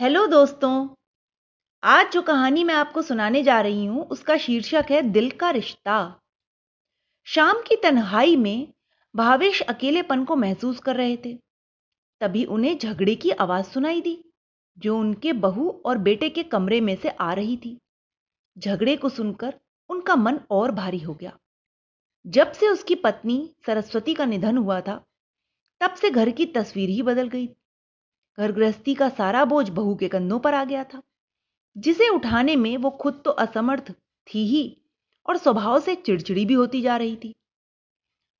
Hello 0.00 0.26
दोस्तों, 0.26 0.88
आज 1.82 2.12
जो 2.12 2.22
कहानी 2.22 2.64
मैं 2.64 2.74
आपको 2.74 3.02
सुनाने 3.02 3.42
जा 3.42 3.60
रही 3.60 3.86
हूँ, 3.86 4.04
उसका 4.04 4.36
शीर्षक 4.36 4.86
है 4.90 5.02
दिल 5.02 5.30
का 5.30 5.50
रिश्ता। 5.50 6.20
शाम 7.24 7.56
की 7.56 7.76
तन्हाई 7.76 8.36
में 8.36 8.72
भावेश 9.16 9.60
अकेलेपन 9.60 10.24
को 10.24 10.36
महसूस 10.36 10.78
कर 10.78 10.96
रहे 10.96 11.16
थे। 11.16 11.38
तभी 12.20 12.44
उन्हें 12.44 12.78
झगड़े 12.78 13.14
की 13.14 13.30
आवाज़ 13.30 13.66
सुनाई 13.66 14.00
दी, 14.00 14.24
जो 14.78 14.98
उनके 14.98 15.32
बहू 15.32 15.82
और 15.86 15.98
बेटे 15.98 16.30
के 16.30 16.42
कमरे 16.42 16.80
में 16.80 16.96
से 16.96 17.08
आ 17.08 17.32
रही 17.32 17.56
थी। 17.56 17.78
झगड़े 18.58 18.96
को 18.96 19.08
सुनकर 19.08 19.54
उनका 19.90 20.16
मन 20.16 20.40
और 20.50 20.70
भारी 20.70 20.98
हो 20.98 21.14
गया। 21.14 21.38
जब 22.26 22.52
से 22.52 22.68
उसकी 22.68 22.94
पत्नी 22.94 23.54
सरस्वती 23.66 24.14
का 24.14 24.24
निधन 24.24 24.56
हुआ 24.56 24.80
था, 24.80 25.04
तब 25.80 25.94
से 25.94 26.10
घर 26.10 26.30
की 26.30 26.46
तस्वीर 26.46 26.88
ही 26.88 27.02
बदल 27.02 27.28
गई। 27.28 27.48
घर 28.38 28.52
गृहस्थी 28.52 28.94
का 28.94 29.08
सारा 29.08 29.44
बोझ 29.44 29.68
बहू 29.68 29.94
के 29.94 30.08
कंधों 30.08 30.38
पर 30.38 30.54
आ 30.54 30.64
गया 30.64 30.84
था। 30.84 31.02
जिसे 31.76 32.08
उठाने 32.08 32.56
में 32.56 32.76
वो 32.76 32.90
खुद 32.90 33.20
तो 33.24 33.30
असमर्थ 33.30 33.90
थी 34.26 34.46
ही 34.46 34.64
और 35.26 35.36
स्वभाव 35.36 35.80
से 35.80 35.94
चिड़चिड़ी 35.94 36.44
भी 36.46 36.54
होती 36.54 36.80
जा 36.82 36.96
रही 36.96 37.16
थी। 37.16 37.34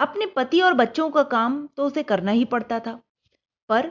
अपने 0.01 0.27
पति 0.27 0.61
और 0.61 0.75
बच्चों 0.75 1.11
का 1.11 1.23
काम 1.23 1.67
तो 1.67 1.87
उसे 1.87 2.03
करना 2.03 2.31
ही 2.31 2.45
पड़ता 2.45 2.81
था, 2.81 3.01
पर 3.71 3.91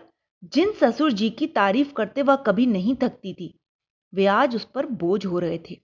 जिन 0.53 0.71
ससुर 0.71 1.11
जी 1.11 1.29
की 1.29 1.47
तारीफ़ 1.47 1.93
करते 1.93 2.21
वह 2.21 2.35
कभी 2.35 2.65
नहीं 2.65 2.95
थकती 2.95 3.33
थी। 3.33 3.53
वे 4.13 4.25
आज 4.25 4.55
उस 4.55 4.65
पर 4.65 4.85
बोझ 4.85 5.25
हो 5.25 5.39
रहे 5.39 5.59
थे। 5.69 5.79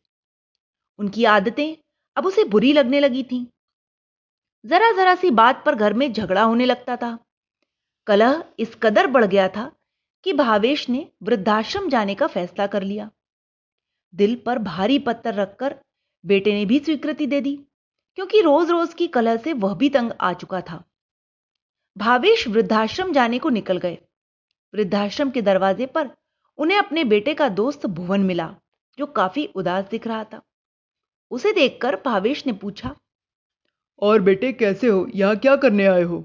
उनकी 0.99 1.25
आदतें 1.25 1.75
अब 2.17 2.25
उसे 2.25 2.43
बुरी 2.43 2.73
लगने 2.73 2.99
लगी 2.99 3.23
थीं। 3.23 3.45
जरा 4.65 4.91
जरा 4.91 5.15
सी 5.15 5.31
बात 5.31 5.63
पर 5.65 5.75
घर 5.75 5.93
में 5.93 6.11
झगड़ा 6.13 6.43
होने 6.43 6.65
लगता 6.65 6.95
था। 6.95 7.17
कलह 8.07 8.43
इस 8.59 8.75
कदर 8.75 9.07
बढ़ 9.07 9.25
गया 9.25 9.47
था 9.47 9.71
कि 10.23 10.33
भावेश 10.33 10.89
ने 10.89 11.07
वृद्धाश्रम 11.23 11.89
जाने 11.89 12.15
का 12.15 12.27
फैसला 12.27 12.67
कर 12.67 12.83
लिया। 12.83 13.09
दिल 14.13 14.35
पर 14.35 14.59
भारी 14.59 14.99
पत्थर 14.99 15.33
रखकर 15.33 15.75
बेटे 16.25 16.53
ने 16.53 16.65
भी 16.65 16.79
स्वीकृति 16.79 17.27
दे 17.27 17.41
दी 17.41 17.55
क्योंकि 18.17 18.41
रोज 18.41 18.69
रोज 18.69 18.93
की 18.93 19.07
कलह 19.07 19.37
से 19.37 19.53
वह 19.53 19.73
भी 19.73 19.89
तंग 19.89 20.11
आ 20.21 20.33
चुका 20.33 20.61
था। 20.61 20.83
भावेश 21.97 22.47
वृद्धाश्रम 22.47 23.11
जाने 23.13 23.39
को 23.39 23.49
निकल 23.49 23.77
गए। 23.77 23.97
वृद्धाश्रम 24.73 25.29
के 25.29 25.41
दरवाजे 25.41 25.85
पर 25.85 26.09
उन्हें 26.57 26.77
अपने 26.77 27.03
बेटे 27.03 27.33
का 27.33 27.49
दोस्त 27.49 27.85
भुवन 27.85 28.21
मिला 28.21 28.55
जो 28.97 29.05
काफ़ी 29.05 29.45
उदास 29.45 29.85
दिख 29.85 30.07
रहा 30.07 30.23
था। 30.23 30.41
उसे 31.31 31.53
देखकर 31.53 31.95
भावेश 31.95 32.45
ने 32.45 32.53
पूछा 32.53 32.95
और 33.99 34.21
बेटे 34.21 34.51
कैसे 34.53 34.87
हो? 34.87 35.07
यहाँ 35.15 35.35
क्या 35.35 35.55
करने 35.55 35.85
आए 35.85 36.03
हो? 36.03 36.23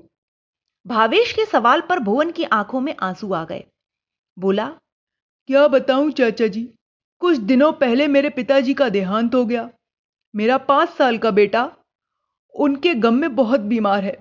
भावेश 0.86 1.32
के 1.32 1.44
सवाल 1.44 1.80
पर 1.80 1.98
भुवन 1.98 2.30
की 2.30 2.44
आँखों 2.44 2.80
में 2.80 2.94
आँसू 3.00 3.32
आ 3.32 3.44
गए। 3.44 3.64
बोला, 4.36 4.68
क्या 5.48 5.66
बताऊँ 5.68 6.10
चाचा 6.10 6.46
जी, 6.46 6.62
कुछ 7.22 7.38
दिनों 7.38 7.72
पहले 7.72 8.06
मेरे 8.08 8.30
पिताजी 8.30 8.74
का 8.74 8.88
देहांत 8.88 9.34
हो 9.34 9.44
गया। 9.44 9.68
मेरा 10.34 10.56
पाँच 10.58 10.88
साल 10.88 11.18
का 11.18 11.30
बेटा, 11.30 11.70
उनके 12.54 12.94
गम 12.94 13.14
में 13.14 13.34
बहुत 13.36 13.60
बीमार 13.60 14.04
है। 14.04 14.16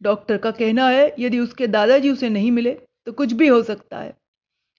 डॉक्टर 0.00 0.38
का 0.38 0.50
कहना 0.50 0.88
है, 0.88 1.14
यदि 1.18 1.38
उसके 1.38 1.66
दादाजी 1.66 2.10
उसे 2.10 2.28
नहीं 2.28 2.50
मिले 2.50 2.72
तो 3.06 3.12
कुछ 3.12 3.32
भी 3.32 3.48
हो 3.48 3.62
सकता 3.62 3.98
है। 3.98 4.16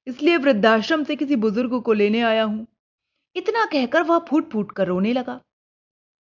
इसलिए 0.08 0.38
वृद्धाश्रम 0.38 1.04
से 1.04 1.16
किसी 1.16 1.36
बुज़ुर्ग 1.36 1.80
को 1.82 1.94
लेने 1.94 2.22
आया 2.22 2.44
हूँ। 2.44 2.66
इतना 3.36 3.66
कहकर 3.66 4.04
वह 4.04 4.20
फूट 4.20 4.50
फूट 4.52 4.72
कर 4.72 4.88
रोने 4.88 5.14
लगा। 5.14 5.40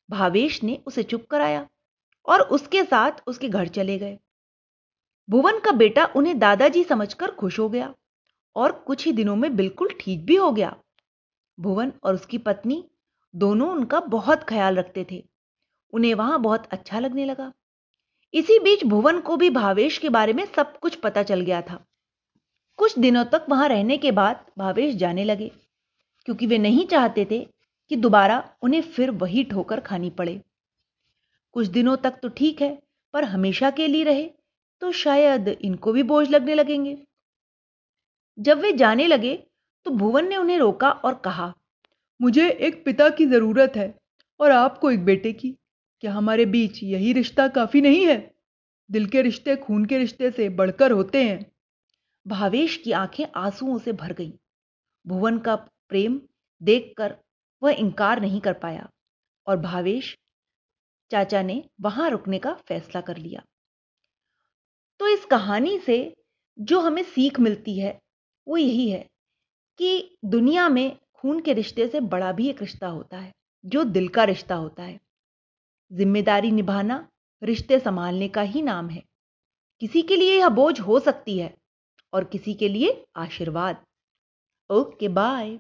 भावेश 0.10 0.62
ने 0.64 0.80
उसे 0.88 1.04
चुप 1.04 1.26
कराया 1.26 1.68
और 2.28 2.42
उसके 2.50 2.84
साथ 2.84 3.22
उसके 3.28 3.50
घर 3.50 3.68
चले 3.68 3.98
गए। 3.98 4.18
भुवन 5.30 5.60
का 5.60 5.72
बेटा 5.72 6.06
उन्हें 6.16 6.38
दादाजी 6.40 6.84
समझकर 6.84 7.32
खुश 7.32 7.60
हो 7.60 7.68
गया। 7.70 7.94
और 8.56 8.72
कुछ 8.88 9.06
ही 9.06 9.12
दिनों 9.14 9.36
में 9.36 9.56
बिल्कुल 9.56 9.90
ठीक 10.00 10.26
भी 10.26 10.36
हो 10.36 10.52
गया। 10.52 10.76
भुवन 11.58 11.92
और 12.04 12.16
उसकी 12.16 12.38
पत्नी 12.40 12.84
दोनों 13.34 13.70
उनका 13.72 14.00
बहुत 14.00 14.44
ख्याल 14.44 14.76
रखते 14.76 15.06
थे। 15.12 15.24
उन्हें 15.94 16.14
वहाँ 16.16 16.40
बहुत 16.42 16.66
अच्छा 16.68 17.00
लगने 17.00 17.26
लगा। 17.26 17.52
इसी 18.34 18.60
बीच 18.60 18.84
भुवन 18.86 19.20
को 19.20 19.36
भी 19.38 19.50
भावेश 19.50 19.98
के 19.98 20.10
बारे 20.10 20.34
में 20.34 20.46
सब 20.48 20.78
कुछ 20.80 20.96
पता 20.96 21.24
चल 21.24 21.42
गया 21.42 21.62
था। 21.62 21.84
कुछ 22.80 22.98
दिनों 23.00 23.24
तक 23.26 23.46
वहाँ 23.50 23.68
रहने 23.70 23.98
के 23.98 24.12
बाद 24.12 24.46
भावेश 24.58 24.96
जाने 24.96 25.24
लगे, 25.24 25.52
क्योंकि 26.28 26.48
वे 26.48 26.58
नहीं 26.58 26.86
चाहते 26.88 27.26
थे 27.32 27.40
कि 27.92 27.96
दोबारा 27.96 28.44
उन्हें 28.62 28.82
फिर 28.84 29.12
वही 29.14 29.44
ठोकर 29.44 29.80
खानी 29.80 30.10
पड़े। 30.10 30.40
कुछ 31.56 31.68
दिनों 31.68 31.96
तक 31.98 32.20
तो 32.22 32.30
ठीक 32.30 32.62
है, 32.62 32.78
पर 33.14 33.24
हमेशा 33.24 33.70
के 33.72 33.88
लिए 33.88 34.04
रहे 34.04 34.30
तो 34.82 34.92
शायद 34.94 35.48
इनको 35.50 35.92
भी 35.94 36.04
बोझ 36.04 36.28
लगने 36.30 36.56
लगेंगे। 36.56 36.98
जब 38.38 38.60
वे 38.60 38.72
जाने 38.74 39.08
लगे 39.08 39.36
तो 39.86 39.92
भुवन 39.92 40.28
ने 40.28 40.38
उन्हें 40.38 40.58
रोका 40.58 40.90
और 40.90 41.14
कहा, 41.16 41.54
मुझे 42.20 42.50
एक 42.50 42.84
पिता 42.86 43.10
की 43.10 43.26
ज़रूरत 43.26 43.74
है 43.76 43.94
और 44.40 44.52
आपको 44.52 44.92
एक 44.92 45.06
बेटे 45.06 45.34
की। 45.34 45.56
क्या 46.04 46.14
हमारे 46.14 46.46
बीच 46.46 46.84
यही 46.84 47.14
रिश्ता 47.14 47.48
काफ़ी 47.48 47.82
नहीं 47.82 48.06
है? 48.06 48.18
दिल 48.90 49.06
के 49.06 49.22
रिश्ते 49.22 49.56
खून 49.56 49.86
के 49.86 49.98
रिश्ते 49.98 50.32
से 50.32 50.50
बढ़कर 50.50 50.92
होते 50.92 51.24
हैं। 51.24 51.46
भावेश 52.26 52.78
की 52.78 52.92
आँखें 52.92 53.26
आंसुओं 53.36 53.78
से 53.78 53.94
भर 53.94 54.14
गईं। 54.14 54.32
भुवन 55.06 55.38
का 55.40 55.56
प्रेम 55.56 56.20
देखकर 56.62 57.16
वह 57.62 57.72
इंकार 57.72 58.22
नहीं 58.22 58.42
कर 58.42 58.54
पाया 58.54 58.90
और 59.48 59.58
भावेश 59.58 60.18
चाचा 61.12 61.42
ने 61.42 61.64
वहाँ 61.82 62.10
रुकने 62.10 62.40
का 62.40 62.54
फैसला 62.68 63.02
कर 63.02 63.18
लिया। 63.18 63.42
तो 65.00 65.08
इस 65.08 65.26
कहानी 65.26 65.78
से 65.80 65.98
जो 66.58 66.80
हमें 66.80 67.04
सीख 67.04 67.40
मिलती 67.40 67.80
है 67.80 68.00
वो 68.48 68.58
यही 68.58 68.90
है 68.90 69.00
कि 69.80 70.18
दुनिया 70.26 70.70
में 70.70 70.98
खून 71.14 71.40
के 71.40 71.54
रिश्ते 71.54 71.88
से 71.88 72.00
बड़ा 72.00 72.32
भी 72.32 72.50
एक 72.50 72.62
रिश्ता 72.62 72.88
होता 72.88 73.18
है, 73.18 73.32
जो 73.66 73.84
दिल 73.84 74.08
का 74.08 74.24
रिश्ता 74.24 74.56
होता 74.56 74.84
है। 74.84 75.00
ज़िम्मेदारी 75.92 76.52
निभाना 76.52 77.08
रिश्ते 77.42 77.80
संभालने 77.80 78.28
का 78.28 78.42
ही 78.42 78.62
नाम 78.62 78.90
है। 78.90 79.04
किसी 79.82 80.02
के 80.02 80.16
लिए 80.16 80.40
यह 80.40 80.50
बोझ 80.50 80.80
हो 80.80 81.00
सकती 81.00 81.38
है 81.40 81.54
और 82.14 82.24
किसी 82.24 82.54
के 82.54 82.70
लिए 82.70 83.06
आशीर्वाद। 83.16 83.84
Okay, 84.70 85.08
bye. 85.08 85.60